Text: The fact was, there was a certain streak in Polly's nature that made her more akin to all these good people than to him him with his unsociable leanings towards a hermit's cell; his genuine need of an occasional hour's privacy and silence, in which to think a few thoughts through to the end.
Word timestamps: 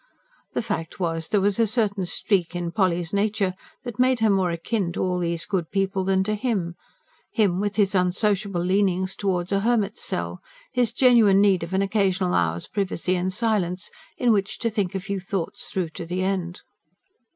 The 0.53 0.63
fact 0.63 0.99
was, 0.99 1.29
there 1.29 1.39
was 1.39 1.59
a 1.59 1.67
certain 1.67 2.07
streak 2.07 2.55
in 2.55 2.71
Polly's 2.71 3.13
nature 3.13 3.53
that 3.83 3.99
made 3.99 4.19
her 4.21 4.31
more 4.31 4.49
akin 4.49 4.91
to 4.93 4.99
all 5.03 5.19
these 5.19 5.45
good 5.45 5.69
people 5.69 6.03
than 6.03 6.23
to 6.23 6.33
him 6.33 6.73
him 7.31 7.59
with 7.59 7.75
his 7.75 7.93
unsociable 7.93 8.61
leanings 8.63 9.15
towards 9.15 9.51
a 9.51 9.59
hermit's 9.59 10.01
cell; 10.03 10.41
his 10.71 10.91
genuine 10.91 11.39
need 11.39 11.61
of 11.61 11.75
an 11.75 11.83
occasional 11.83 12.33
hour's 12.33 12.65
privacy 12.65 13.15
and 13.15 13.31
silence, 13.31 13.91
in 14.17 14.31
which 14.31 14.57
to 14.57 14.71
think 14.71 14.95
a 14.95 14.99
few 14.99 15.19
thoughts 15.19 15.69
through 15.69 15.89
to 15.89 16.07
the 16.07 16.23
end. 16.23 16.61